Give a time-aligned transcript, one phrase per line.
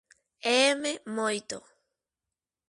[0.63, 1.57] Éme moito.